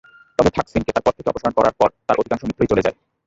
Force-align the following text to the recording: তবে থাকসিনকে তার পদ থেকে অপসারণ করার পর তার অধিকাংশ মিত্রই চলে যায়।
তবে 0.39 0.49
থাকসিনকে 0.49 0.91
তার 0.93 1.03
পদ 1.05 1.13
থেকে 1.17 1.31
অপসারণ 1.31 1.53
করার 1.57 1.73
পর 1.79 1.89
তার 2.07 2.19
অধিকাংশ 2.19 2.41
মিত্রই 2.45 2.69
চলে 2.71 2.85
যায়। 2.85 2.95